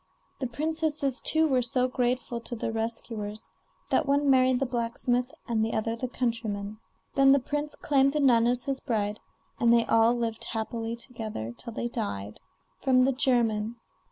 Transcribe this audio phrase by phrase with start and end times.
[0.39, 3.47] The princesses, too, were so grateful to their rescuers,
[3.91, 6.79] that one married the blacksmith, and the other the countryman.
[7.13, 9.19] Then the prince claimed the nun as his bride,
[9.59, 12.39] and they all lived happily together till they died.
[12.81, 13.75] [From the German.